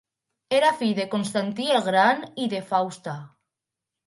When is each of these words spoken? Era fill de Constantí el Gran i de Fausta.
Era 0.59 0.71
fill 0.79 0.93
de 0.99 1.05
Constantí 1.11 1.67
el 1.75 1.83
Gran 1.89 2.25
i 2.45 2.49
de 2.55 2.63
Fausta. 2.73 3.15